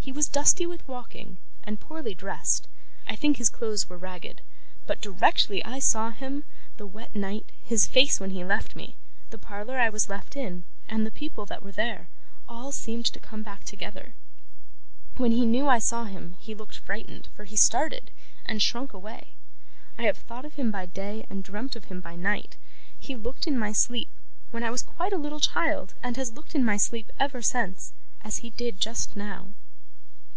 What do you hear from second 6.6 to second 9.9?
the wet night, his face when he left me, the parlour I